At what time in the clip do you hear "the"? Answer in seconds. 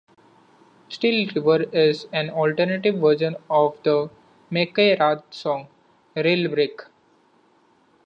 3.83-4.09